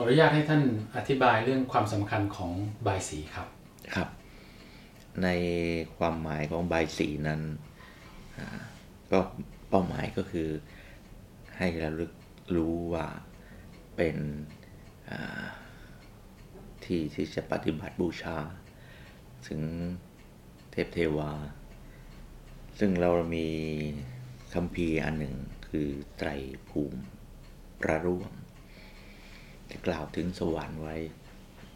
[0.00, 0.62] ขออนุญาตให้ท่าน
[0.96, 2.52] อธิบายเรื่องความสำคัญของ
[2.86, 3.48] บายสีครับ
[3.94, 4.08] ครับ
[5.22, 5.28] ใน
[5.96, 7.40] ความหมายของบายสีนั้น
[9.12, 9.18] ก็
[9.68, 10.48] เป้าหมายก็คือ
[11.56, 12.12] ให้ระลึก
[12.56, 13.06] รู้ว่า
[13.96, 14.16] เป็น
[16.84, 18.38] ที่ที่จะปฏิบัติบูชา
[19.48, 19.62] ถึง
[20.70, 21.32] เทพเทวา
[22.78, 23.48] ซึ่งเรามี
[24.54, 25.34] คำพีอันหนึ่ง
[25.68, 26.28] คือไตร
[26.68, 27.00] ภูมิ
[27.82, 28.32] ประร่วง
[29.86, 30.96] กล่าวถึงสวรรค์ไว้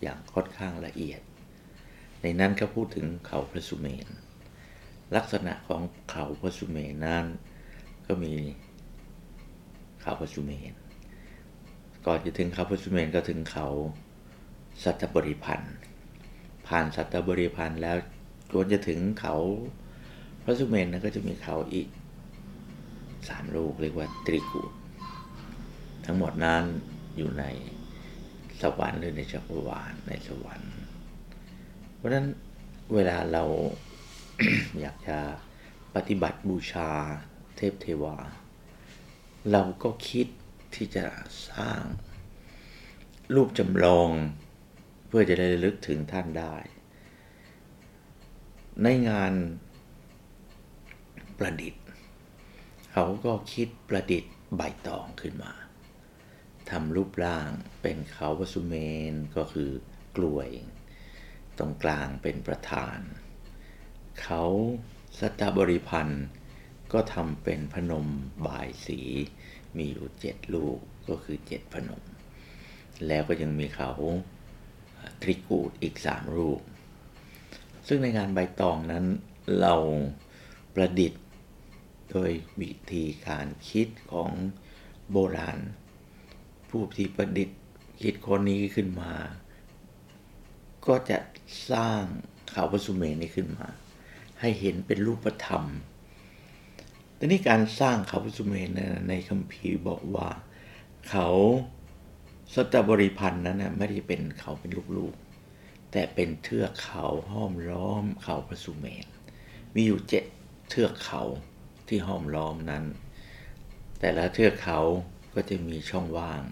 [0.02, 1.20] อย่างค่อนข้างละเอียด
[2.22, 4.06] ในนั้นก็พูดถึงเขาพระสุเมน
[5.16, 7.26] ลักษณะของเขาพระสุเมนนั้น
[8.06, 8.34] ก็มี
[10.02, 10.72] เขาพระสุเมน
[12.06, 13.66] ก่อนจะถึงเขาพระสุเมนก็ถึงเขา
[14.84, 15.74] สัตบริพันธ์
[16.66, 17.96] ผ่านสัตบริพันธ์แล้ว
[18.52, 19.36] จนจะถึงเขา
[20.42, 21.88] พระสุเมนนั้นก็จะมีเขาอีก
[23.28, 24.62] สามลูกเรียกว่าตรีกู
[26.04, 26.64] ทั้งหมดนั้น
[27.16, 27.44] อยู่ใน
[28.62, 30.74] สวรรค์หรือในจักรวาลในสวรรค์
[31.94, 32.26] เพราะฉะนั้น
[32.94, 33.44] เวลาเรา
[34.80, 35.18] อยากจะ
[35.94, 36.90] ปฏิบัติบูชา
[37.56, 38.16] เทพเทวา
[39.52, 40.26] เราก็คิด
[40.74, 41.04] ที่จะ
[41.50, 41.82] สร้าง
[43.34, 44.10] รูปจำลอง
[45.06, 46.56] เพื่อจะได้ลึกถึงท่านได้
[48.82, 49.32] ในงาน
[51.38, 51.84] ประดิษฐ์
[52.92, 55.52] เขาก็คิดประดิษฐ์ใบตองขึ้นมา
[56.72, 57.48] ทำรูปร่าง
[57.82, 58.74] เป็นเขาวสุเม
[59.12, 59.70] นก็คือ
[60.16, 60.50] กลวย
[61.58, 62.98] ตรงกลางเป็นประธาน
[64.22, 64.44] เขา
[65.18, 66.24] สัตบริพันธ์
[66.92, 68.06] ก็ทำเป็นพนม
[68.46, 69.00] บายสี
[69.76, 72.02] มีอยู่เจ็ดลูกก็คือเจ็ดพนม
[73.06, 73.90] แล้วก็ยังมีเขา
[75.22, 76.60] ตริกูดอีกสามลูก
[77.86, 79.04] ซึ่งในงานใบตองนั้น
[79.60, 79.74] เรา
[80.74, 81.22] ประดิษฐ์
[82.10, 82.30] โดย
[82.60, 84.30] วิธีการคิดของ
[85.10, 85.58] โบราณ
[86.72, 87.58] ผู้ที่ประดิษฐ์
[88.02, 89.12] คิดคนนี้ขึ้นมา
[90.86, 91.18] ก็จะ
[91.70, 92.02] สร้าง
[92.50, 93.68] เขาพระสุเมนนี้ขึ้นมา
[94.40, 95.64] ให้เห็นเป็นรูปธรรม
[97.14, 98.70] แต่นี้การสร้างเขาพระสุเมน
[99.08, 100.28] ในคัมภีร์บอกว่า
[101.10, 101.28] เขา
[102.54, 109.06] สตบริพันธ์นั้นนะไม่ได้เป็นเขาเป็นลูกๆ แต่เป็นเทือกเขาห้อมล้อมเขาพระสุเมน
[109.74, 110.24] มีอยู่เจ็ด
[110.70, 111.22] เทือกเขา
[111.88, 112.84] ที่ห้อมล้อมนั้น
[114.00, 114.80] แต่ละเทือกเขา
[115.34, 116.42] ก็จะมีช่องว่าง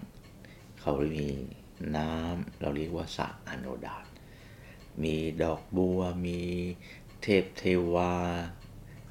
[0.81, 1.29] เขามี
[1.97, 4.05] น้ำเราเรียกว่าสระอโนดาต
[5.03, 6.41] มีดอกบัว มี
[7.21, 8.13] เทพเทวา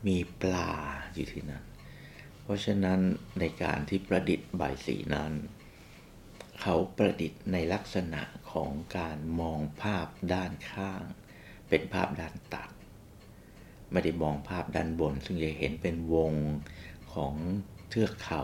[0.06, 0.70] มีปลา
[1.14, 1.64] อยู่ที่นั่น
[2.42, 3.00] เพราะฉะนั้น
[3.38, 5.32] ในการที่ประดิษฐ์ใบสีนั้น
[6.60, 8.22] เขาประดิษฐ์ในลักษณะ
[8.52, 11.02] ของการมองภาพด้านข้าง
[11.68, 12.70] เป็นภาพด้านตัด
[13.90, 16.32] ไม่ได้มองภาพด้านบน ซึ่งจะเห็นเป็นวง
[17.14, 17.34] ของ
[17.88, 18.42] เทือกเขา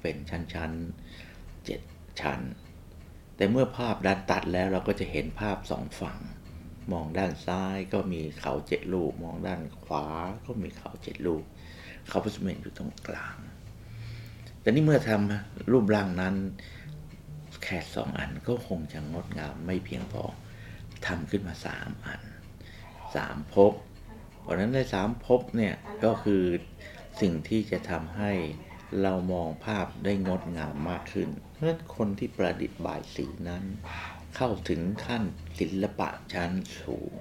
[0.00, 1.80] เป็นชั้นๆเจ็ด
[2.20, 2.40] ชั้น
[3.36, 6.18] แต่เมื่อภาพด้านตัดแล้วเราก็จะเห็นภาพสองฝั่ง
[6.92, 10.06] มองด้านซ้ายก็มีเขาเจ็ดลูก มองด้านขวา
[10.44, 11.42] ก็มีเขาเจ็ดลูก
[12.08, 13.36] เขาพุทธเมนอยู่ตรงกลาง
[14.60, 16.34] แต่นี่เมื่อทำรูปร่างนั้น
[17.62, 20.22] แค่สองอันก็คงจะงดงามไม่เพียงพอ
[21.06, 22.22] ทำขึ้นมาสามอัน
[23.14, 23.72] สามภพ
[24.40, 25.74] เพราะนั้นในสามภพเนี่ย
[26.04, 26.42] ก็คือ
[27.20, 28.32] สิ่งที่จะทำให้
[29.02, 33.64] เรามองภาพได้งดงามมากขึ้น เพราะคนที่ประดิษฐ์บายสีนั้น
[34.36, 35.24] เข้าถึงขั้น
[35.58, 37.20] ศิลปะชั้นสูง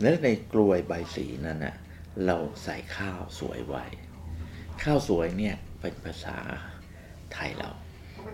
[0.00, 1.76] และในกลวยใบสีนั้นนะ
[2.24, 3.84] เราใส่ข้าวสวยไว้
[4.82, 6.38] ข้าวสวยเนี่ยเป็นภาษา
[7.32, 7.70] ไทยเรา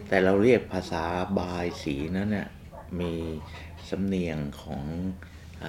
[0.09, 1.05] แต่เราเรียกภาษา
[1.39, 2.49] บายสีนั้นน่ย
[3.01, 3.15] มี
[3.89, 4.83] สำเนียงของ
[5.65, 5.67] อ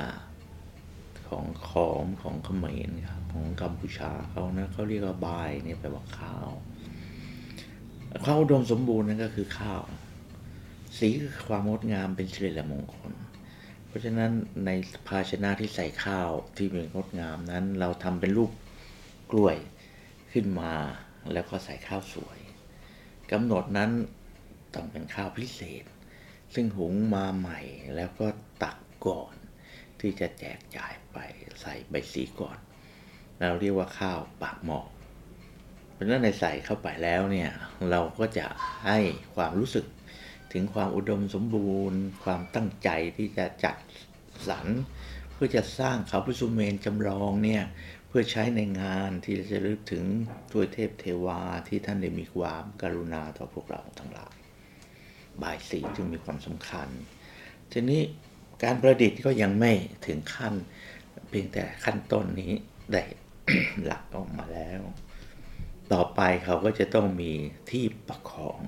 [1.27, 6.49] ของขอมของเขมรครับ ของกัมพูชาเขานะเขาเรียกว่าบายเนี่ยแปลว่าข้าว
[8.25, 9.81] ข้าวอุดมสมบูรณ์นั่นก็คือข้าว
[10.97, 13.11] สีคือความงดงามเป็นสิริมงคล
[13.87, 14.31] เพราะฉะนั้น
[14.65, 14.69] ใน
[15.07, 18.51] ภาชนะที่ใส่ข้าวที่เป็นงดงามนั้น เราทำเป็นรูป
[19.31, 19.57] กล้วย
[20.31, 20.73] ขึ้นมา
[21.33, 22.39] แล้วก็ใส่ข้าวสวย
[23.31, 23.91] กำหนดนั้น
[24.73, 25.83] ต้องเป็นข้าวพิเศษ
[26.53, 27.59] ซึ่งหุงมาใหม่
[27.95, 28.27] แล้วก็
[28.63, 29.33] ตักก่อน
[29.99, 31.17] ที่จะแจกจ่ายไป
[31.61, 32.57] ใส่ใบสีก่อน
[33.41, 34.87] เราเรียกว่าข้าวปากหมอก
[35.93, 37.49] เพราะนั้นในใส่เข้าไปแล้วเนี่ย
[37.91, 38.45] เราก็จะ
[38.85, 38.99] ให้
[39.35, 39.85] ความรู้สึก
[40.53, 43.75] ถึงความอุดมสมบูรณ์ ความตั้งใจที่จะจัด
[44.47, 44.67] สรร
[45.33, 47.63] เพื่อจะสร้างเขาพุสุเมนจำลองเนี่ย
[48.07, 50.03] เพื่อใช้ในงานที่จะรึกถึง
[50.53, 54.35] ตัวเทพเทวาที่ท่านได้มีความกรุณาต่อพวกเราทั้งหลาย
[55.41, 56.87] บายสีจึงมีความสำคัญ
[57.71, 58.01] ทีนี้
[58.63, 59.71] การประดิษฐ์ก็ยังไม่
[60.05, 60.53] ถึงขั้น
[61.29, 62.53] เพียงแต่ขั้นต้นนี้
[62.93, 63.03] ได้
[63.83, 64.81] หลักออกมาแล้ว
[65.93, 67.31] ต่อไปเขาก็จะต้องมี
[67.71, 68.59] ที่ประคอง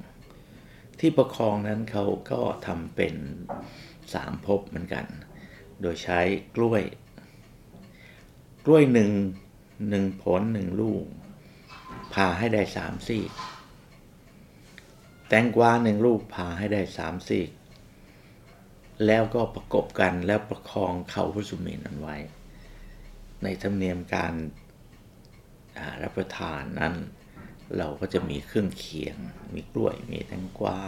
[1.00, 3.16] ที่ประคองนั้นเขาก็ทำเป็น
[4.14, 5.06] สามภพเหมือนกัน
[5.81, 6.20] โดยใช้
[6.56, 6.84] กล้วย
[8.66, 9.12] กล้วยหนึ่ง
[9.90, 11.04] หนึ่งผลหนึ่งลูก
[12.14, 13.24] พาให้ได้สามซี่
[15.28, 17.44] แตงกวาหนึ่งลูกพาให้ได้สามซี่
[19.06, 22.18] แล้วก็ประกบกันแล้วประคองเขาพระสุเมนนั้นไว้
[23.44, 24.34] ในธรรมเนียมการ
[26.04, 26.94] รับประทานนั้น
[27.78, 29.18] เราก็จะมีเครื่องเคียง
[29.56, 30.80] มีกล้วยมีแตงกวา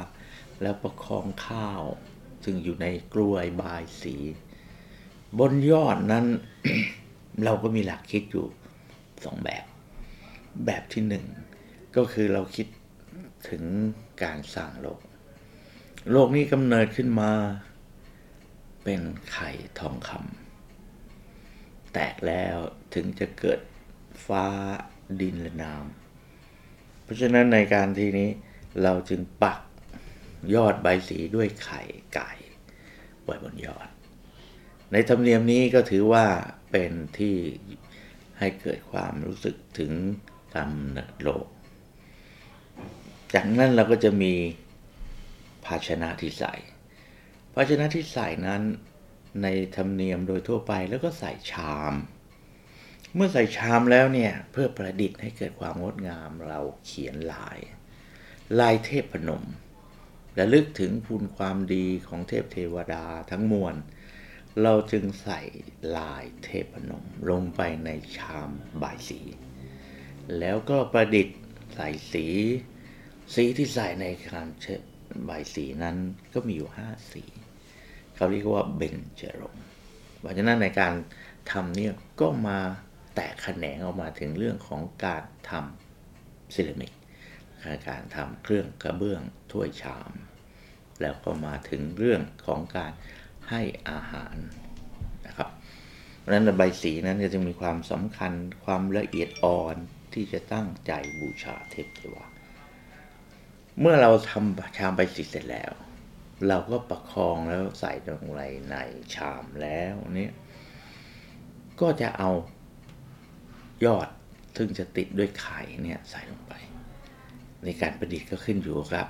[0.62, 1.84] แล้วประคองข้าว
[2.44, 4.16] ซึ่งอยู่ในกล้วยบายสี
[5.40, 6.26] บนยอดนั้น
[7.44, 8.46] เราก็มีหลักคิดอยู่
[9.24, 9.66] สองแบบ
[10.66, 11.26] แบบที่หนึ่ง
[11.96, 12.68] ก็คือเราคิด
[13.50, 13.64] ถึง
[14.24, 15.00] การสร้างโลก
[16.12, 17.32] โลกนี้กำเนิดขึ้นมา
[18.84, 19.02] เป็น
[19.32, 19.50] ไข่
[19.80, 22.58] ทองคำแตกแล้ว
[22.94, 23.60] ถึงจะเกิด
[24.27, 24.45] ฟ้า
[25.21, 28.29] ดินและน้ำเพราะฉะนั้นในการที่นี้
[28.83, 29.59] เราจึงปัก
[30.56, 31.81] ยอดใบสีด้วยไข่
[32.13, 32.31] ไก่
[33.23, 33.88] ไว้บนยอด
[34.91, 36.25] ในธรรมเนียมนี้ก็ถือว่า
[36.71, 37.35] เป็นที่
[38.39, 39.91] ให้เกิดความรู้สึกถึง
[40.56, 41.47] กำเนิดโลก
[43.33, 44.33] จากนั้นเราก็จะมี
[45.65, 46.53] ภาชนะที่ใส่
[47.53, 48.62] ภาชนะที่ใส่นั้น
[49.44, 51.94] ในธรรมเนียมโดยทั่วไปแล้วก็ใส่ชาม
[53.16, 57.60] เมื่อใส่ชามแล้วเนี่ยเพื่อประดิษฐ์ให้เกิดความงดงามเราเขียนลาย
[58.60, 59.44] ลายเทพพนม
[60.36, 63.75] และลึกถึงพูนความดีของเทพเทวดาทั้งมวล
[64.62, 65.40] เราจึงใส่
[65.98, 68.50] ลายเทพพนมลงไปในชาม
[68.81, 69.22] บายสี
[70.40, 71.38] แล้วก็ประดิษฐ์
[71.75, 72.28] ใส่สี
[73.36, 74.66] สีที่ใส่ในคานเช
[75.25, 75.98] ใบสีนั้น
[76.34, 77.24] ก็มีอยู่ห้าสี
[78.16, 79.66] เขาเรียกว่าเบญจรงค์
[80.19, 80.94] เพราะฉะนั้นในการ
[81.52, 82.60] ทำเนี่ยก็มา
[83.16, 86.92] แตกแขนงออกมาถึงเรื่องของการทำเซรามิก
[87.90, 89.22] การทำเครื่องกระเบื้อง
[89.52, 90.12] ถ้วยชาม
[91.02, 92.92] แล้วก็มาถึงเรื่องของการ
[93.50, 94.36] ให้อาหาร
[95.28, 95.50] นะครับ
[96.19, 98.31] เพราะฉะนั้นใบสีนั้นจะมีความสำคัญ
[98.66, 99.75] ความละเอียดอ่อน
[100.14, 102.25] ที่จะตั้งใจบูชาเทพเทวา
[103.80, 105.72] เมื่อเราทำชามใบสีเสร็จแล้ว
[106.48, 108.40] เราก็ประคองแล้วใส่ลงไป
[108.72, 108.75] ใน
[109.16, 110.34] ชามแล้วเนี่ย
[111.81, 112.30] ก็จะเอา
[113.86, 114.07] ยอด
[114.57, 116.54] ซึ่งจะติดด้วยไข่เนี่ยใส่ลงไป
[117.63, 119.07] ในการประดิษฐ์ก็ขึ้นอยู่กับ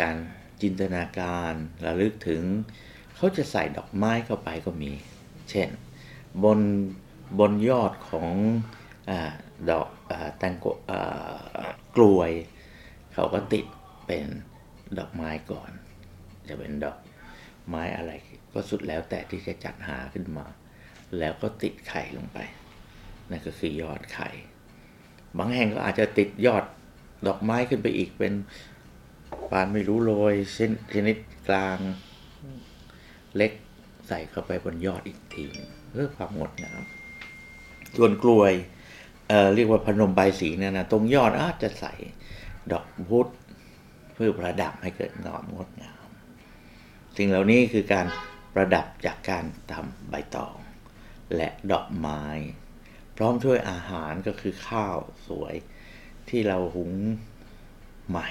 [0.00, 0.16] การ
[0.62, 1.52] จินตนาการ
[1.84, 2.42] ระลึกถึง
[3.16, 4.92] เขาจะใส่ดอกไม้เข้าไปก็มี
[5.50, 5.68] เช่น
[6.44, 6.60] บน
[7.38, 8.28] บนยอดของ
[9.10, 9.12] อ
[9.70, 10.66] ดอกอแตงก
[11.96, 12.30] กลวย
[13.14, 13.66] เขาก็ติด
[14.06, 14.26] เป็น
[14.98, 15.70] ดอกไม้ก่อน
[16.48, 16.98] จะเป็นดอก
[17.68, 18.12] ไม้อะไร
[18.52, 20.46] ก็สุดแล้วแต่ที่จะจัดหาขึ้นมา
[21.18, 22.38] แล้วก็ติดไข่ลงไป
[23.30, 24.28] นั่นก็คือยอดไข่
[25.38, 26.64] บางแห่งก็อาจจะติดยอด
[27.26, 28.32] ดอกไม้ขึ้นไปอีกเป็น
[29.50, 31.16] ปานไม่รู้โรยเช่นชนิด
[31.48, 31.78] กลาง
[33.36, 33.52] เล็ก
[34.08, 35.46] ใส่เข้าไปบนยอดอีกที
[35.90, 36.82] เพื่อความงดงาม
[37.96, 38.52] ส่วนกลวย
[39.28, 41.94] เเรียกว่าพนมใบสีเนี่ยนะตรงยอดอาจจะใส่
[42.72, 43.30] ดอกพุธ
[44.14, 46.06] เพื่อประดับให้เกิดงามงดงาม
[47.16, 48.06] สิ่งเหล่านี้คือการ
[48.54, 50.56] ประดับจากการทำใบตอง
[51.36, 52.22] และดอกไม้
[53.20, 54.96] พร้อมช่วยอาหารก็คือข้าว
[55.28, 55.54] สวย
[56.28, 56.92] ที่เราหุง
[58.08, 58.30] ใหม่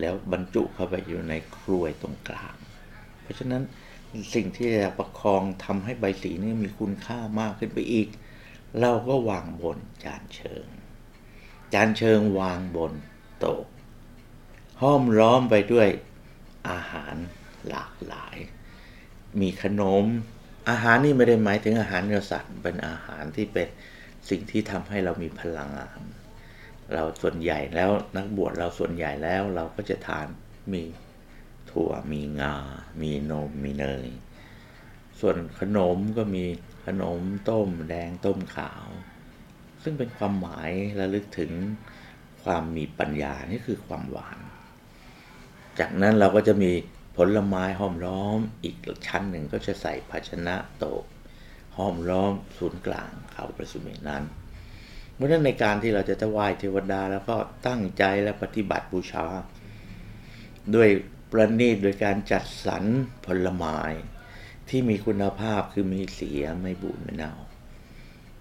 [0.00, 2.56] แล้วบรรจุเข้าไปอยู่ในครวยตรงกลาง
[3.22, 3.62] เพราะฉะนั้น
[4.34, 8.08] สิ่งที่จะประคองทำให้ใบสีนี้มีคุณค่ามากขึ้นไปอีก
[8.80, 10.66] เราก็วางบนจานเชิง
[11.72, 12.92] จานเชิงวางบน
[13.38, 13.62] โต๊ะ
[14.80, 15.88] ห้อมล้อมไปด้วย
[16.68, 17.14] อาหาร
[17.68, 18.36] หลากหลาย
[19.40, 20.04] มีขนม
[20.68, 23.68] อาหารนี่ไม่ได้หมายถึงอาหารเนื้อสัตว์เป็นอาหารที่เป็น
[24.28, 26.00] สิ่งที่ทำให้เรามีพลังงาน
[26.92, 30.26] เราส่วนใหญ่แล้วนักบวชเราส่วนใหญ่แล้วเราก็จะทาน
[30.72, 30.82] มี
[31.70, 32.54] ถั่วมีงา
[33.02, 34.08] มีนมมีเนย
[35.20, 36.44] ส่วนขนมก็มี
[36.86, 38.86] ขนมต้มแดงต้มขาว
[39.82, 41.52] ซึ่งเป็นความหมายระลึกถึง
[42.44, 44.38] ความมีปัญญานี่คือความหวาน
[45.78, 46.72] จากนั้นเราก็จะมี
[47.16, 48.76] ผลไม้ห้อมล้อม อีก
[49.06, 51.02] ชั้นหนึ่งก็จะใส่ภาชนะโตะ
[51.76, 54.24] ห้อมล้อมศูนย์กลางเขาประสุเมนั้น
[55.14, 57.36] เพราะนั้นในการที่เราจะถวายเทวดาแล้วก็
[57.66, 59.26] ตั้งใจและปฏิบัติบูชา
[60.74, 60.88] ด้วย
[61.30, 62.84] ประณีตโดยการจัดสรร
[63.26, 63.78] ผลไม้
[64.68, 67.34] ที่มีคุณภาพคือมีเสียไม่บูดไม่เน่า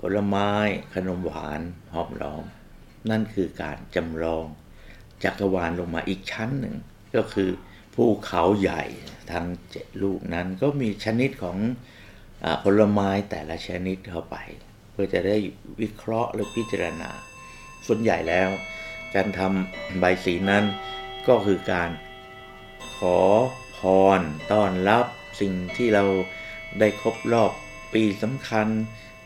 [0.01, 0.51] ผลไม้
[0.93, 1.61] ขนมหวาน
[1.93, 2.45] หอมล้อม
[3.09, 4.45] นั่นคือการจำลอง
[5.23, 6.75] จักรวาลลงมาอีกชั้นหนึ่ง
[7.15, 7.49] ก็คือ
[8.03, 8.83] ภูเขาใหญ่
[9.31, 11.57] ทั้งเจ็ดลูกนั้นก็มีชนิดของ
[12.43, 14.35] อผลไม้แต่ละชนิดเข้าไป
[14.91, 15.37] เพื่อจะได้
[15.81, 17.11] วิเคราะห์หรือพิจารณา
[17.87, 18.49] ส่วนใหญ่แล้ว
[19.15, 20.63] การทำใบสีนั้น
[21.27, 21.89] ก็คือการ
[22.95, 23.19] ขอ
[23.77, 23.79] พ
[24.19, 25.05] รต้อนรับ
[25.41, 26.05] สิ่งที่เรา
[26.79, 27.51] ได้ครบรอบ
[27.93, 28.67] ปีสำคัญ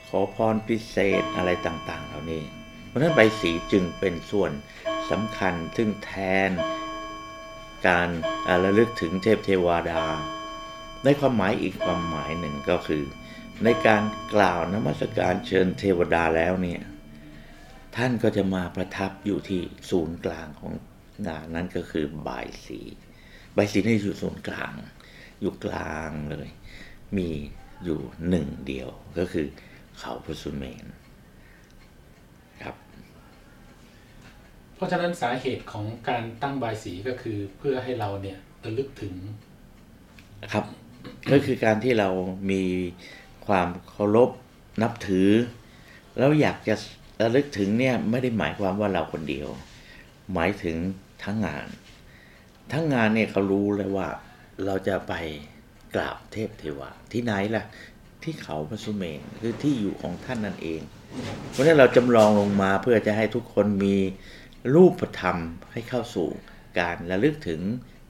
[0.08, 2.44] ขอพรพิเศษอะไรต่างๆ เหล่านี้
[2.88, 4.52] เพราะฉะนั้นใบสีจึงเป็นส่วน
[5.12, 6.12] สำคัญซึ่งแท
[6.50, 6.52] น
[7.88, 8.10] การ
[8.64, 10.04] ระลึกถึงเทพเทวดา
[11.04, 13.04] ในความหมายอีกความหมายหนึ่งก็คือ
[13.64, 16.82] ในการกล่าวนมัสการเชิญเทวดาแล้วเนี่ย
[17.96, 20.74] ท่านก็จะมาประทับอยู่ที่ศูนย์กลางของ
[21.28, 22.80] งานนั้นก็คือบายสี
[23.56, 24.74] บายสีนี่อยู่ศูนย์กลาง
[25.40, 26.50] อยู่กลางเลย
[27.18, 27.30] มี
[27.84, 28.00] อยู่
[28.30, 29.48] หนึ่งเดียวก็คือ
[30.00, 30.86] เขาพระสุเมน
[32.64, 32.76] ครับ
[34.73, 39.14] เพ ราะฉะนั้นสาเหตุของการตั้งบายสีก็คือเพื่อให้เราเนี่ยระลึกถึง
[40.54, 40.66] ครับ
[41.32, 42.10] ก็คือการที่เรา
[42.52, 42.64] มี
[43.48, 44.30] ความเคารพ
[44.82, 45.30] นับถือ
[46.18, 46.76] แล้วอยากจะ
[47.22, 49.48] ระลึกถึงเนี่ยไม่ได้หมายความว่าเราคนเดียว
[50.34, 50.78] หมายถึง
[51.24, 51.68] ทั้งงาน
[52.72, 54.08] ทั้งงานเนี่ยเขารู้เลยว่า
[54.66, 55.14] เราจะไป
[55.96, 57.64] กราบเทพเทวาที่ไหนล่ะ
[58.24, 60.82] ที่เขาพระสุเมนคือที่อยู่ของท่านนั่นเอง
[61.52, 63.96] เพราะฉะนั้นเราจำลองลงมาเพื่อจะให้ทุกคนมี
[64.74, 65.38] รูปธรรม
[65.72, 66.28] ให้เข้าสู่
[66.80, 67.62] การระลึกถึง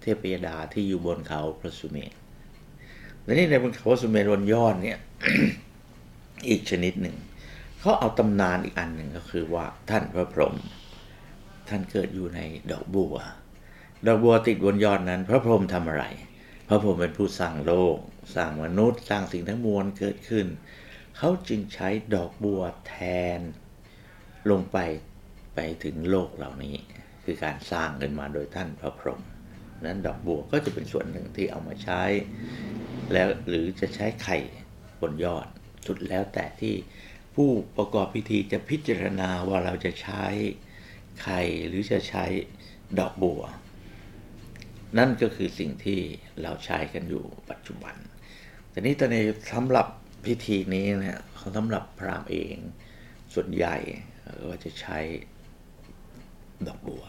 [0.02, 2.14] เทพยดาที่อยู่บนเขาพระสุเมน
[3.24, 5.00] และนี่ในบนเขาพระสุเมนบนยอดเนี่ย
[6.50, 7.18] อีกชนิดหนึ่ง
[7.80, 10.56] เขาเอาตำนานอีกอันหนึ่งก็คือว่าท่านพระพรหม
[11.70, 12.40] ท่านเกิดอยู่ใน
[12.72, 13.16] ดอกบัว
[14.06, 16.06] ดอกบัวติดบนยอดนั้น พระพรหมทำอะไร
[16.68, 17.98] พระพรหมเป็นผู้สร้างโลก
[18.36, 20.46] สร้างมนุษย์ สร้างสิ่งทั้งมวลเกิดขึ้น
[21.18, 22.96] เขาจึงใช้ดอกบัวแท
[23.38, 23.40] น
[24.50, 24.78] ลงไป
[25.56, 26.76] ไปถึงโลกเหล่านี้
[27.24, 29.22] คือการสร้างขึ้นมาโดยท่านพระพรหม
[29.86, 32.04] นั้นดอกบัวก็จะเป็นส่วนหนึ่งที่เอามาใช้
[33.14, 34.38] แล้วหรือจะใช้ไข่
[35.02, 35.48] บนยอด
[35.88, 36.76] สุดแล้วแต่ที่
[37.36, 40.24] ผู้ประกอบพิธีจะพิจารณาว่าเราจะใช้
[41.22, 42.26] ไข่หรือจะใช้
[43.00, 43.42] ดอกบัว
[44.98, 46.00] นั่นก็คือสิ่งที่
[46.42, 47.96] เราใช้กันอยู่ปัจจุบัน
[48.70, 49.88] แต่นี้ตอนนี้สำหรับ
[50.26, 51.20] พิธีนี้เนี่ย
[51.58, 52.56] สำหรับพราหมณ์เอง
[53.34, 53.76] ส่วนใหญ่
[54.44, 55.00] ก็จะใช้
[56.68, 57.04] ดอกบัว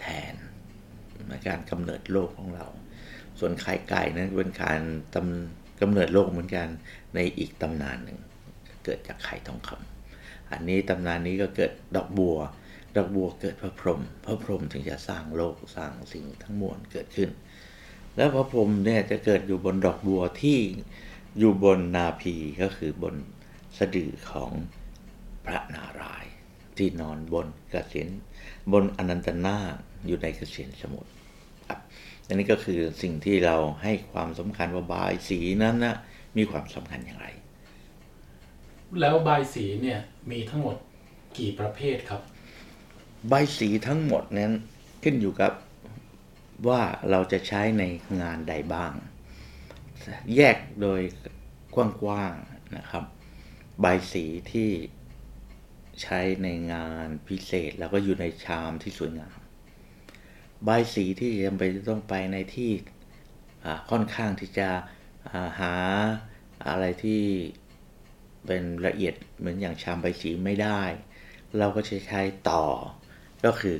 [0.00, 0.34] แทน
[1.28, 2.66] ในการกำเนิดโลกของเรา
[3.38, 4.80] ส่วนไข่ไก่นั้นเป็นการ
[5.14, 6.68] ตำกำเนิดโลกเหมือนกัน
[7.14, 8.18] ในอีกตำนานหนึ่ง
[8.84, 12.36] เกิดจากไข่ทองคำอันนี้ตำนานนี้ก็เกิดดอกบัว
[12.96, 17.30] ดอกบัวเกิดพระพรหมพระพรหมถึงจะสร้างโลกสร้างสิ่งทั้งมวลเกิดขึ้น
[18.16, 20.58] แล้วพระพรหมเนี่ยจะเกิดอยู่บนดอกบัวที่
[21.38, 23.14] อยู่บนนาพีก็คือบน
[23.78, 24.50] สะดือของ
[25.46, 26.32] พระนารายณ์
[26.76, 28.08] ที่นอนบนกระสียน
[28.72, 29.74] บนอนันตนาค
[30.06, 31.10] อยู่ในกระเสียนสมุทร
[31.68, 31.78] ครับ
[32.26, 35.96] อันนี้ก็คือสิ่งที่เราให้ความสำคัญว่าบายสีนั้นนะ
[36.36, 37.26] มีความสำคัญอย่างไร
[39.00, 40.76] แล้วบายสีเนี่ยมีทั้งหมด
[41.38, 42.22] กี่ประเภทครับ
[43.28, 44.52] ใบสีทั้งหมดนั้น
[45.02, 45.52] ขึ้นอยู่กับ
[46.68, 47.82] ว่าเราจะใช้ใน
[48.20, 48.92] งานใดบ้าง
[50.36, 51.00] แยกโดย
[51.74, 53.04] กว้างๆนะครับ
[53.80, 54.70] ใบสีที่
[56.02, 59.38] ใช้ในงานพิเศษแล้วก็อยู่ในชามที่สวยงาม
[60.64, 62.70] ใบสีที่จำเป็นจะต้องไปในที่
[63.90, 64.68] ค่อนข้างที่จะ
[65.60, 65.74] หา
[66.68, 67.22] อะไรที่
[68.46, 70.82] เป็นละเอียดเหมือนอย่างชามใบสีไม่ได้
[71.58, 72.20] เราก็จะใช้
[72.50, 72.64] ต่อ
[73.44, 73.76] ก็คือ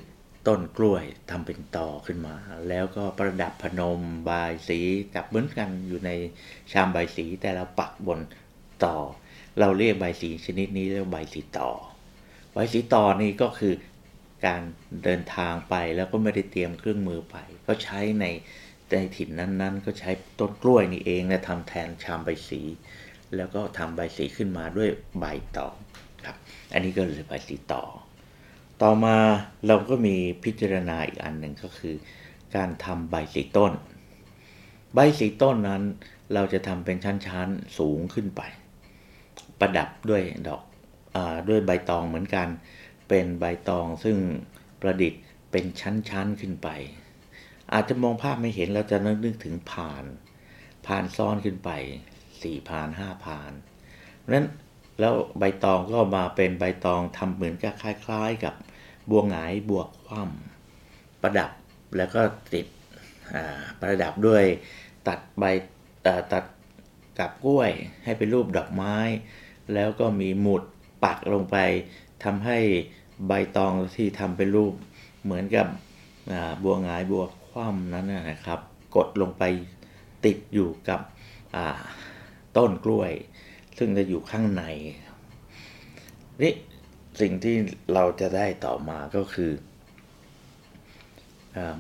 [0.46, 2.36] ต้นกล้วยทำเป็นต่อขึ้นมา
[2.68, 4.30] แล้วก็ประดับพนมใบ
[4.68, 4.78] สี
[5.14, 6.10] จับเหมือนกันอยู่ใน
[6.72, 8.20] ชามใบสีแต่เราปักบน
[8.84, 8.96] ต่อ
[9.60, 11.70] เราเรียกใบสีชนิดนี้เรียกใบสีต่อ
[12.54, 13.74] ใบสีต่อนี่ก็คือ
[14.46, 14.62] การ
[15.04, 18.24] เดินทางไปแล้วก็ไม่ได้เตรียมเครื่องมือไป ก็ใช้ใน
[18.90, 22.60] ในถิ่นนั้นๆ ก็ใช้ต้นกล้วยนี่เองนะทำแทนชามใบสี
[23.36, 25.24] แล้วก็ทำใบสีขึ้นมาด้วยใบ
[25.58, 25.68] ต่อ
[26.26, 26.36] ครับ
[26.72, 27.82] อันนี้ก็เลยใบสีต่อ
[28.82, 29.16] ต่อมา
[29.66, 31.94] เราก็มีพิจารณาอีกอันหนึ่งก็คือ
[32.56, 33.72] การทำใบสีต้น
[34.94, 35.82] ใบสีต้นนั้น
[36.34, 38.42] เราจะทำเป็นชั้นๆสูงขึ้นไป
[39.60, 40.62] ประดับด้วยดอก
[41.48, 42.48] ด้วยใบตองเหมือนกัน
[43.08, 44.16] เป็นใบตองซึ่ง
[44.80, 46.68] ประดิษฐ์เป็นชั้นๆขึ้นไป
[47.72, 50.04] อาจจะมองภาพไม่เห็นเราจะนึกนึกถึงผ่าน
[50.86, 51.70] ผ่านซ้อนขึ้นไป
[52.42, 53.52] สี่ผ่านห้าผ่าน
[54.18, 54.46] เพราะนั้น
[55.00, 58.54] แล้วใบตองก็มาเป็นใบตองทำเหมือนกับคล้าย ๆ กับ
[59.10, 61.50] บัวหงายบวกคว่ำประดับ
[61.96, 62.20] แล้วก็
[62.54, 62.66] ติด
[63.80, 64.44] ประดับด้วย
[65.08, 65.44] ตัดใบ
[66.06, 66.44] ตัด
[67.18, 67.70] กับกล้วย
[68.04, 68.96] ให้เป็นรูปดอกไม้
[69.74, 70.62] แล้วก็มีหมุด
[71.04, 71.56] ปักลงไป
[72.24, 72.58] ทำให้
[73.26, 74.74] ใบตองที่ทำเป็นรูป
[75.24, 75.66] เหมือนกับ
[76.62, 78.60] บัวงายบัวคว่ำนั้นนะครับ
[78.96, 79.42] กดลงไป
[80.24, 81.00] ติดอยู่กับ
[82.56, 83.12] ต้นกล้วย
[83.78, 84.64] ซึ่งจะอยู่ข้างใน
[86.42, 86.54] นี่
[87.20, 87.56] สิ่งที่
[87.94, 89.52] เราจะได้ต่อมาก็คือ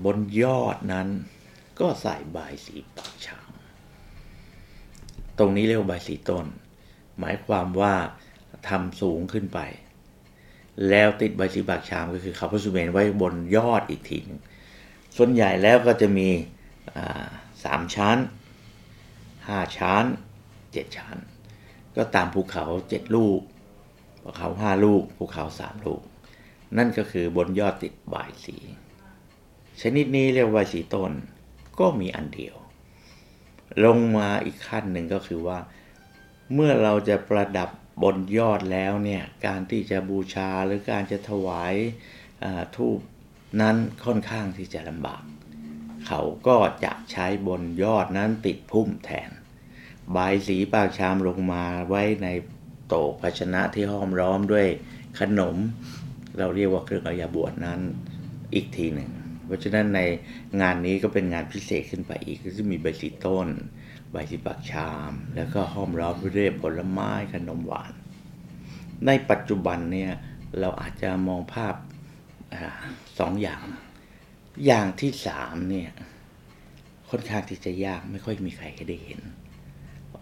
[0.04, 1.08] บนยอดนั้น
[1.80, 3.52] ก็ใส่ใบสีปากชาม
[5.38, 6.46] ตรงนี้เรียกใบสีต้น
[7.18, 7.94] หมายความว่า
[8.68, 9.58] ทำสูงขึ้นไป
[10.88, 14.40] แล้วติดใบสีปากชามก็คือเขาพระสุเมนไว้บนยอดอีกทีนึง
[15.16, 16.28] ส่วนใหญ่แล้วก็จะมี
[17.64, 18.18] สามชั้น
[19.48, 20.04] ห้าชั้น
[20.72, 21.16] เจ็ดชั้น
[21.96, 23.40] ก็ตามภูเขาเจ็ดลูก
[24.22, 26.02] ภูเขาห้าลูกภูเขาสามลูก
[26.76, 28.56] นั่นก็คือบนยอดติดบายสี
[29.80, 31.12] ชนิดนี้เรียกว่าสีต้น
[31.80, 32.56] ก็มีอันเดียว
[33.84, 35.58] ลงมาอีกขั้นหนึ่งก็คือว่า
[36.54, 37.68] เมื่อเราจะประดับ
[38.02, 41.74] บนยอดแล้วเนี่ยการที่จะบูชาหรือการจะถวาย
[42.76, 42.98] ทูบ
[43.60, 45.22] นั้นค่อนข้างที่จะลำบาก
[46.06, 49.30] เขาก็จะใช้บนยอดนั้นติดพุ่มแทน
[50.12, 52.28] ใบสีปากชามลงมาไว้ใน
[52.88, 54.66] โตภาชนะที่ห้อมล้อมด้วย
[55.20, 55.56] ขนม
[56.38, 57.80] เราเรียกว่าเครื่องอายาบวชนั้น
[58.54, 59.10] อีกทีหนึ่ง
[59.46, 60.00] เพราะฉะนั้นใน
[60.60, 63.48] งานนี้ก็เป็นงานพิเศษขึ้นไปอีกก็จะมีใบสีต้น
[64.14, 67.92] ใบสีปากชาม แล้วก็ห้อมล้อมด้วยผลไม้ขนมหวาน
[69.06, 70.12] ในปัจจุบันเนี่ย
[70.60, 71.74] เราอาจจะมองภาพ
[72.54, 72.56] อ
[73.18, 73.62] สองอย่าง
[74.66, 75.90] อย่างที่สามเนี่ย
[77.10, 79.20] ค่อนข้างที่จะยากไม่ค่อยมีใครได้เห็น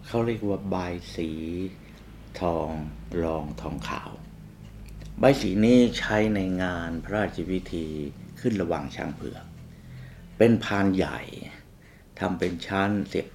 [0.07, 0.75] เขาเรียกว่าใบ
[1.15, 1.29] สี
[2.39, 2.69] ทอง
[3.23, 4.11] รองทองขาว
[5.19, 7.87] ใบสีนี้ใช้ในงานพระราชพิธี
[8.39, 9.45] ขึ้นระหว่างช้างเผือก
[10.37, 11.19] เป็นพานใหญ่
[12.19, 13.27] ทำเป็นชั้นเสียบ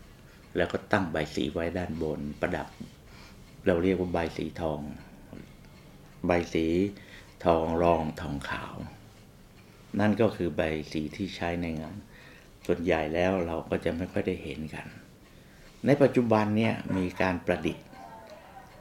[0.59, 2.69] แล้วก็ตั้งใบสีไว้ด้านบนประดับ
[3.67, 4.81] เราเรียกว่าใบสีทอง
[6.27, 6.67] ใบสี
[7.45, 8.75] ทองรองทองขาว
[10.01, 10.63] นั่นก็คือใบ
[10.93, 11.97] สีที่ใช้ในงาน
[12.67, 14.87] ส่วนใหญ่แล้วเราก็จะไม่ค่อยได้เห็นกัน
[15.87, 17.87] ในปัจจุบันเนี่ยมีการประดิษฐ์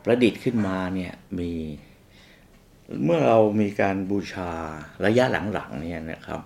[0.03, 1.51] ประดิษฐ์ขึ้นมาเนี่ยมี
[3.03, 4.51] เมื่อเรามีการบูชา
[5.05, 6.41] ระยะหลังๆเนี่ยนะครับ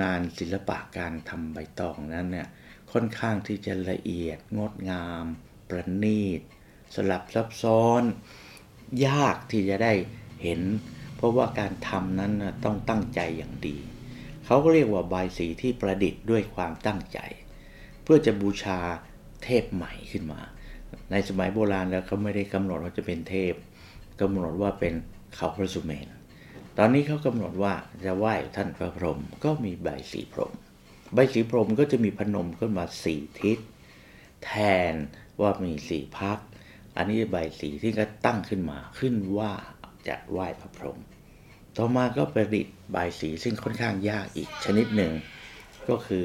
[0.00, 2.48] งานศิลปะการทำใบตองนั้นเนี่ย
[2.92, 5.24] ค่อนข้างที่จะละเอียดงดงาม
[5.68, 6.40] ประณีต
[6.94, 8.02] สลับซับซ้อน
[9.06, 9.92] ยากที่จะได้
[10.42, 10.60] เห็น
[11.16, 12.32] เพราะว่าการทำนั้น
[12.64, 13.76] ต้องตั้งใจอย่างดี
[14.46, 17.18] เขาก็เรียกว่าใบาสีที่ประดิษฐ์ด้วยความตั้งใจ
[18.02, 18.78] เพื่อจะบูชา
[19.42, 20.40] เทพใหม่ขึ้นมา
[21.10, 23.54] ในสมัยโบราณแล้วเขาไม่ได้กำหนดว่าจะเป็นเทพ
[24.20, 24.94] กำหนดว่าเป็น
[25.34, 26.08] เขาพระสุเมน
[26.78, 27.74] ตอนนี้เขากำหนดว่า
[28.04, 30.52] จะไหว้ท่านพระพรหมก็มีใบสีพรหม
[31.14, 33.58] ใบสีพรมก็จะมีพนมขึ้นมาสี่ทิศ
[34.44, 34.52] แท
[34.92, 34.94] น
[35.40, 36.38] ว่ามีสี่พัก
[36.96, 39.52] อันนี้ใบสีที่ก็ตั้งขึ้นมาขึ้นว่า
[40.08, 40.98] จะไหว้พระพรหม
[41.76, 45.12] ต่อมาก็ประดิษฐ์ใบสีซึ่งค่อนข้างยากอีกชนิดหนึ่ง
[45.88, 46.24] ก็คือ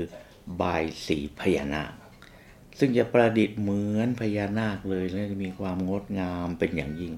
[0.57, 0.63] ใบ
[1.07, 1.93] สีพญานาค
[2.79, 7.13] ซึ่งจะประดิษฐ์เหมือนพญานาคเลยและมีความงดงามเป็นอย่างยิ่ง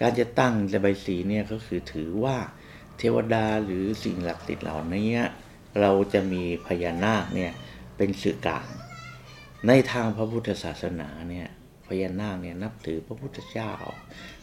[0.00, 2.36] การจะตั้งใบสีเนี่ยก็คือถือว่า
[2.98, 5.10] เทวดาหรือสิ่งหลักติดเหล่านี้
[5.80, 7.52] เราจะมีพญานาคเนี่ย
[7.96, 8.66] เป็นสื่อกลาง
[9.66, 11.48] ในทางพระพุทธศาสนาเนี่ย
[11.86, 13.72] พญานาคเนี่ยนับถือพระพุทธเจ้า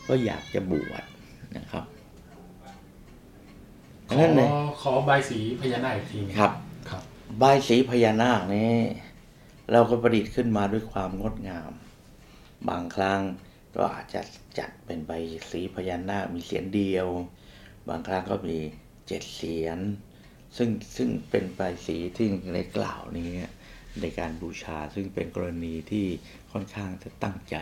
[0.07, 1.03] ก็อยากจะบวช
[1.57, 1.85] นะครับ
[4.11, 4.23] ขอ
[4.81, 6.51] ขอใบสีพญานาคอีกทีนึงครับ
[6.89, 7.03] ครับ
[7.39, 8.73] ใบายสีพญานาคนี้
[9.71, 11.71] เราก็ประดิษฐ์ขึ้นมาด้วยความงดงาม
[12.69, 13.21] บางครั้ง
[13.75, 14.21] ก็อาจจะ
[14.57, 15.11] จัดเป็นใบ
[15.51, 17.07] สีพญานาคมีเสียนเดียว
[17.89, 18.57] บางครั้งก็มี
[19.07, 19.79] เจ็ดเสียน
[20.57, 23.31] ซึ่งซึ่งเป็นใบสีที่ในกล่าวนี้
[24.01, 26.05] ในการบูชาซึ่งเป็นกรณีที่
[26.51, 27.55] ค่อนข้างจะตั้งใจ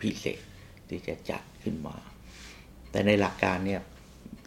[0.00, 0.40] พิเศษ
[0.88, 1.96] ที่จะจัดขึ้นมา
[2.90, 3.82] แต่ในหลักการเนี่ย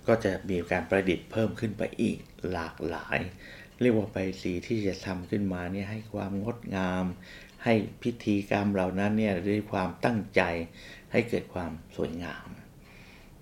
[0.07, 2.17] ก็จะมีการประดิษฐ์เพิ่มขึ้นไปอีก
[2.51, 3.19] หลากหลาย
[3.81, 7.05] เรียกว่าใบสีที่จะทำขึ้นมาเนี่ยให้ความงดงาม
[7.63, 10.41] ให้พิธีกรรมเหล่านั้นเนี่ยด้วยความตั้งใจ
[11.11, 12.47] ให้เกิดความสวยงาม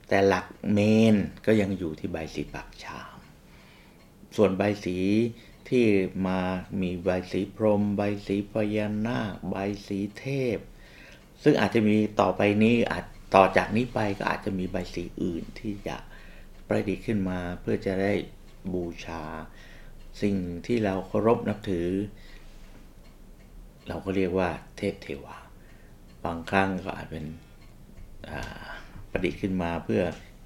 [0.10, 0.80] แต่หลักเม
[1.14, 1.16] น
[1.46, 3.00] ก็ยังอยู่ที่ใบสีปากชา
[4.36, 4.98] ส่วนใบสี
[5.70, 5.86] ที่
[6.28, 6.40] มา
[6.82, 9.56] มีใบสีพรม ใบสีพญานาคใบ
[9.88, 10.58] สีเทพ
[11.44, 15.98] ซึ่งอาจจะมีต่อไปนี้อาจต่อจากนี้ไปก็อาจจะมีใบสีอื่นที่จะ
[16.68, 18.14] ประดิษฐ์ขึ้นมาเพื่อจะได้
[18.74, 19.24] บูชา
[20.22, 21.90] สิ่งที่เราเคารพนับถือ
[23.88, 25.38] เราก็เรียกว่าเทพเทวา
[26.26, 27.26] บางครั้งก็อาจเป็น
[29.12, 30.02] ประดิษฐ์ขึ้นมาเพื่อ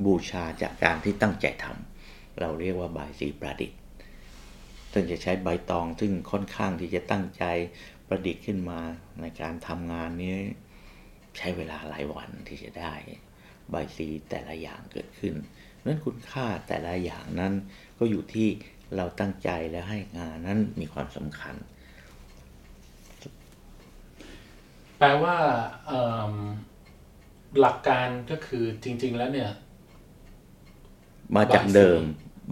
[0.05, 3.75] บูชาจากการที่ตั้งใจทำเราเรียกว่าบายสีประดิษฐ
[4.93, 7.43] ซึ่งจะใช้ใบตอง ซึ่งค่อนข้างที่จะตั้งใจ
[8.07, 8.79] ประดิษฐ์ขึ้นมา
[9.21, 10.37] ในการทำงานนี้
[11.37, 12.93] ใช้เวลาหลายวันที่จะได้
[13.69, 15.33] ใบสีแต่ละอย่างเกิดขึ้น
[15.85, 17.53] นั้นคุณค่าแต่ละอย่างนั้น
[17.97, 18.47] ก็อยู่ที่
[18.95, 21.55] เราตั้งใจและให้งานนั้นมีความสำคัญ
[24.97, 25.35] แปลว่า
[25.87, 26.33] เอิ่ม
[27.59, 29.51] หลักการก็คือจริง ๆ แล้วเนี่ย
[31.35, 32.01] มาจากใบสีเดิม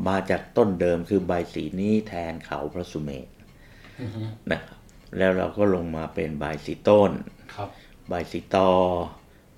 [0.07, 3.29] มาจากต้นเดิมคือใบสีนี้แทนเขาพระสุเมรุ
[4.01, 4.77] อือฮึนะครับ
[5.17, 7.11] แล้วเราก็ลงมาเป็นใบสีต้น
[7.55, 7.69] ครับ
[8.09, 8.71] ใบสีตอ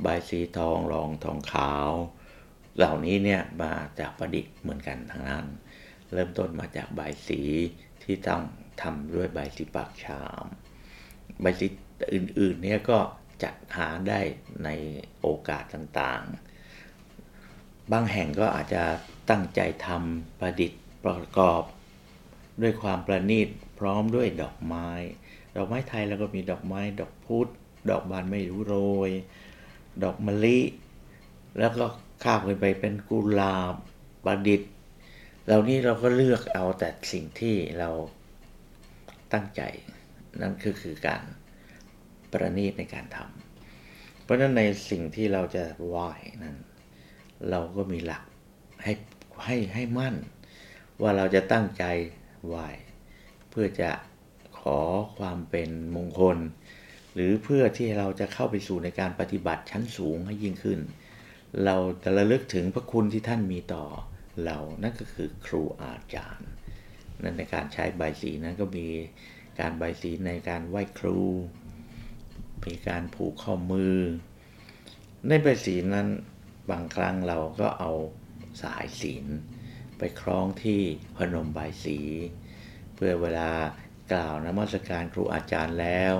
[0.03, 1.89] ใบสีทองรองทองขาว
[2.77, 5.45] เหล่านี้เนี่ยมาจากประดิษฐ์เหมือนกันทั้งนั้น
[6.13, 7.41] เริ่มต้นมาจากใบสี
[8.03, 8.43] ที่ต้อง
[8.81, 10.45] ทำด้วยใบสีปากชาม
[11.41, 11.67] ใบสี
[12.13, 12.99] อื่นๆเนี่ยก็
[13.43, 14.19] จัดหาได้
[14.63, 14.69] ใน
[15.21, 18.83] โอกาสต่างๆ บางแห่งก็อาจจะ
[19.29, 21.63] ตั้งใจทำประดิษฐ์ประกอบ
[22.61, 23.47] ด้วยความประณีต
[23.79, 24.89] พร้อมด้วยดอกไม้
[25.55, 27.49] ดอกไม้ไทยแล้วก็มีดอกไม้ดอกพุธ
[27.89, 28.75] ดอกบานไม่รู้โร
[29.07, 29.09] ย
[30.03, 30.59] ดอกมะลิ
[31.59, 31.85] แล้วก็
[32.23, 33.75] ข้ามไปเป็นกุหลาบ
[34.25, 34.71] ประดิษฐ์
[35.45, 37.89] เหล่านี้เราก็เลือกเอาแต่สิ่งที่เรา
[39.33, 39.61] ตั้งใจ
[40.41, 41.23] นั่นคือคือการ
[42.31, 46.09] ประณีตในการทำเพราะฉะนั้นในสิ่งที่เราจะไหว้
[46.43, 46.57] นั้น
[47.49, 48.23] เราก็มีหลัก
[48.83, 48.93] ให้
[49.45, 50.15] ให้ให้มั่น
[51.01, 51.83] ว่าเราจะตั้งใจ
[52.47, 52.57] ไหว
[53.49, 53.91] เพื่อจะ
[54.59, 54.79] ขอ
[55.17, 56.37] ความเป็นมงคล
[57.13, 60.79] หรือเพื่อที่เราจะเข้าไปสู่ในการปฏิบัติชั้นสูงให้ยิ่งขึ้น
[61.65, 63.85] เราจะระลึกถึงพระคุณที่ท่านมีต่อ
[64.45, 66.49] เรานั่นก็คือครูอาจารย์
[67.23, 68.87] นั่นในการใช้ใบสีนั้นก็มี
[69.59, 71.19] การใบสีในการไหว้ครู
[72.65, 73.97] มีการผูกข้อมือ
[75.27, 76.07] ในใบสีนั้น
[76.71, 77.91] บางครั้งเราก็เอา
[78.61, 79.25] สายศีล
[79.97, 80.81] ไปคล้องที่
[81.17, 81.99] พนมใบสี
[82.95, 83.51] เพื่อเวลา
[84.13, 86.15] กล่าวนมัสการครูอาจารย์แล้ว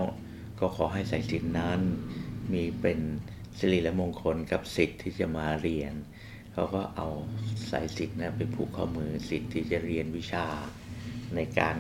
[0.60, 1.80] ก็ขอให้สายศีลนั้น
[2.52, 3.00] มีเป็น
[3.58, 5.94] สิริและมงคลกับสิทธิ์ที่จะมาเรียน
[6.54, 7.08] เขาก็เอา
[7.72, 10.48] สายสิทธิ์นะไปผูกข้อมือสิทธิ์ที่จะเรียนวิชา
[11.36, 11.78] ในการ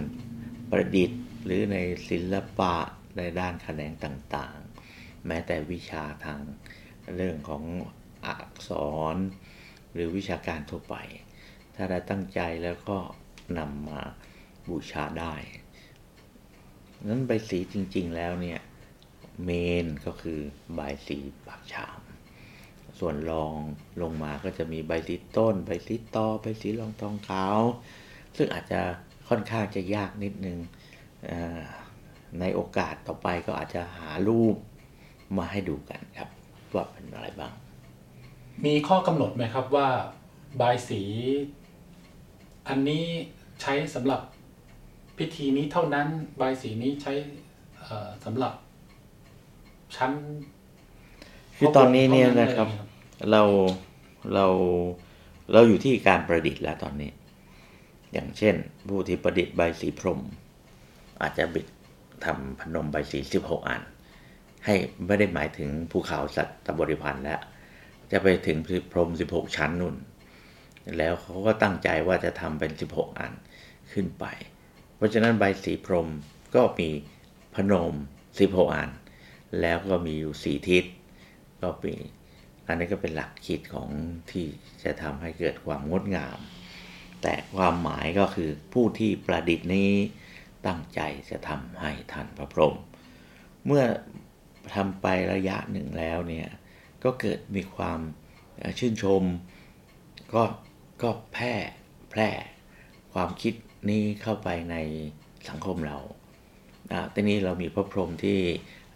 [0.71, 1.77] ประดิษฐ์หรือใน
[2.09, 2.75] ศิลปะ
[3.17, 6.39] ในด้านแขนงต่างๆ แม้แต่วิชาทาง
[7.15, 7.63] เรื่องของ
[8.25, 8.71] อักษ
[9.13, 9.15] ร
[9.93, 10.95] หรือวิชาการทั่วไป
[11.75, 12.97] ถ้าได้ตั้งใจแล้วก็
[13.57, 14.01] นำมา
[14.69, 15.33] บูชาได้
[17.07, 18.59] นั้นใบสีจริง ๆ แล้วเนี่ย
[19.43, 19.49] เม
[19.83, 20.39] นก็คือ
[20.75, 21.99] ใบสีปากชาม
[22.99, 23.53] ส่วนรอง
[24.01, 27.59] ลงมาก็จะมีใบสีต้น ใบสีตอใบสีรองทองขาว
[28.37, 28.81] ซึ่งอาจจะ
[29.29, 30.57] ค่อนข้างจะยากนิดนึง
[32.39, 34.55] ในโอกาสต่อไปก็อาจจะหารูป
[35.37, 36.29] มาให้ดูกันครับ
[36.73, 37.53] ว่าเป็นอะไรบ้าง
[38.65, 39.89] มีข้อกำหนดไหมครับว่า
[40.61, 41.01] บายสี
[42.67, 43.05] อันนี้
[43.61, 44.21] ใช้สำหรับ
[45.17, 46.07] พิธีนี้เท่านั้น
[46.41, 47.13] บายสีนี้ใช้
[48.25, 48.53] สำหรับ
[49.95, 50.11] ชั้น
[51.57, 52.67] คือตอนนี้เนี่ยนะครับ
[53.31, 53.43] เรา
[54.33, 54.45] เรา
[55.53, 57.11] เราอยู่ที่การประดิษฐ์แล้วตอนนี้
[58.13, 58.55] อย่างเช่น
[58.87, 60.19] ผู้ที่ประดิษฐ์ใบสีพรม
[61.21, 61.67] อาจจะบิด
[62.25, 63.81] ทำพนมใบสีสิบหกอัน
[64.65, 64.73] ให้
[65.05, 67.41] ไม่ได้หมายถึงภูเขาสัตว์บริพันธ์แล้ว
[68.11, 68.57] จะไปถึง
[68.91, 69.95] พรมสิบหกชั้นนุ่น
[70.97, 73.33] แล้วเขาก็ตั้งใจว่าจะทำเป็นสิบหกอัน
[73.91, 74.25] ขึ้นไป
[74.95, 76.07] เพราะฉะนั้นใบสีพรม
[76.55, 76.89] ก็มี
[77.55, 77.93] พนม
[78.39, 78.89] สิบหกอัน
[79.61, 80.83] แล้วก็มีอยู่สี่ทิศ
[81.61, 81.93] ก็มี
[82.67, 83.89] อันนี้ก็เป็นหลักคิดของ
[84.31, 84.45] ที่
[84.83, 86.37] จะทำให้เกิดความงดงาม
[87.21, 89.91] แต่ความหมายก็คือผู้ที่ประดิษฐ์นี้
[90.67, 92.75] ตั้งใจจะทำให้ท่านพระพรหม
[93.65, 93.83] เมื่อ
[94.75, 96.47] ทำไประยะหนึ่งแล้วเนี่ย
[97.03, 97.99] ก็เกิดมีความ
[98.79, 99.23] ชื่นชม
[100.33, 100.43] ก็
[101.01, 101.53] ก็แพร่
[102.11, 102.29] แพร่
[103.13, 103.53] ความคิด
[103.89, 104.75] นี้เข้าไปใน
[105.49, 105.97] สังคมเรา
[106.91, 108.39] อ่าทีนี้เรามีพระพรหมที่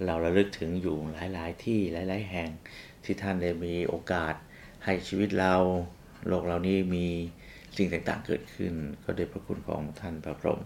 [0.05, 0.97] เราระลึกถึงอยู่
[1.33, 2.49] หลาย ๆ ที่หลาย ๆ แห่ง
[3.03, 4.33] ที่ท่านได้มีโอกาส
[4.85, 5.55] ให้ชีวิตเรา
[6.27, 7.07] โลกเรานี้มี
[7.77, 10.59] สิ่งต่าง ๆ เกิดขึ้น ก็โดยพระคุณของท่านพระพรหม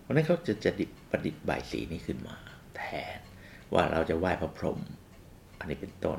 [0.00, 0.70] เพราะนั้นเขาจะจะ
[1.10, 2.36] ประดิษฐ์ใบสีนี้ขึ้นมา
[2.76, 2.82] แท
[3.16, 3.18] น
[3.72, 4.78] ว่าเราจะไหว้พระพรหม
[5.58, 6.18] อันนี้เป็นต้น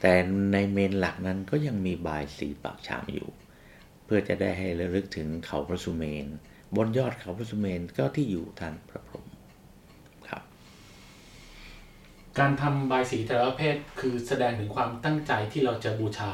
[0.00, 0.12] แต่
[0.52, 3.28] ในเมนหลักนั้นก็ยังมีบายสีปากชามอยู่
[4.04, 6.26] เพื่อจะได้ให้ระลึกถึงเขาพระสุเมน
[6.76, 9.26] บนยอดเขาพระสุเมนก็ที่อยู่ท่านพระพรหม
[10.28, 10.42] ครับ
[12.38, 16.32] การทำบายสีแต่ละประเภทคือแสดงถึงความตั้งใจที่เราจะบูชา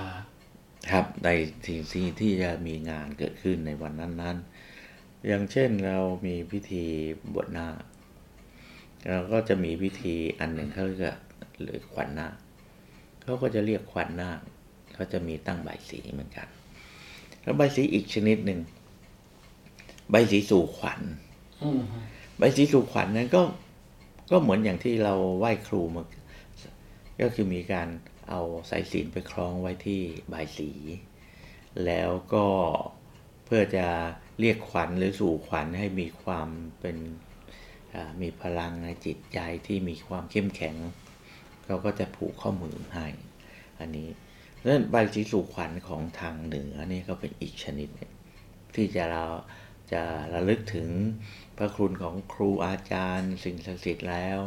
[0.90, 1.28] ครับใน
[1.66, 6.84] สิ่งที่ที่จะมีงานเกิดขึ้นในวันนั้นๆ อย่างเช่นเรามีพิธี
[7.34, 7.76] บวชนาค
[9.08, 11.18] เราก็จะมีพิธีอันหนึ่งเขาเรียก
[11.60, 12.34] หรือขวัญนาค
[13.26, 14.40] เขาก็จะเรียกขวัญนาค
[14.94, 16.48] เขาจะมีตั้งใบสีเหมือนกัน
[17.42, 18.60] แล้วใบสีอีกชนิดหนึ่ง
[20.10, 21.00] ใบสีสู่ขวัญ
[22.38, 23.42] ใบสีสู่ขวัญนั้นก็
[24.30, 26.04] ก็เหมือนอย่างที่เราไหว้ครูมา
[27.20, 27.88] ก็คือมีการ
[28.28, 30.70] เอาสายศีลไปคล้องไว้ที่ใบสี
[31.86, 32.46] แล้วก็
[33.44, 33.86] เพื่อจะ
[34.40, 36.48] เรียกขวัญหรือสู่ขวัญให้มีความ
[36.80, 36.96] เป็น
[38.20, 40.76] มีพลังในจิตใจที่มีความเข้มแข็ง
[41.66, 43.06] เขาก็จะผูกข้อมือให้
[43.80, 44.08] อันนี้
[44.62, 48.12] แล้วใบสีสู่ขวัญของทางเหนือนี่ก็เป็นอีกชนิดหนึ่ง
[48.74, 49.24] ที่จะเรา
[49.92, 50.02] จะ
[50.34, 50.90] ระลึกถึง
[51.56, 54.38] พระคุณของครูอาจารย์ สิ่งศักดิ์สิทธิ์แล้ว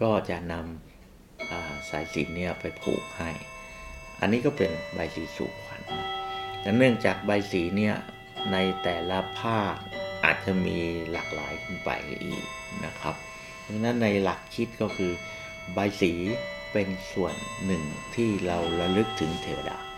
[0.00, 3.30] ก็จะนำสายสินเนี่ยไปผูกให้
[4.20, 5.82] อันนี้ก็เป็นใบสีสู่ขวัญ
[6.60, 7.94] แต่เนื่องจากใบสีเนี่ย
[8.52, 9.74] ในแต่ละภาค
[10.24, 10.78] อาจจะมี
[11.12, 11.90] หลากหลายขึ้นไป
[12.24, 12.44] อีก
[12.84, 13.14] นะครับ
[13.66, 15.12] ดังนั้นในหลักคิดก็คือ
[15.72, 16.12] ใบสี
[16.72, 17.34] เป็นส่วน
[17.66, 17.82] หนึ่ง
[18.14, 19.93] ที่เราระลึกถึงเทวดา